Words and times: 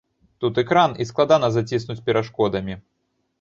Тут 0.43 0.55
экран, 0.61 0.95
і 1.05 1.07
складана 1.09 1.51
заціснуць 1.57 1.99
перашкодамі. 2.09 2.81